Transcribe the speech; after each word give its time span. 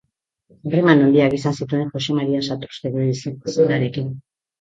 Harreman 0.69 1.01
handiak 1.07 1.35
izan 1.37 1.53
zituen 1.65 1.91
Jose 1.97 2.15
Maria 2.21 2.39
Satrustegi 2.47 3.05
zenarekin. 3.53 4.09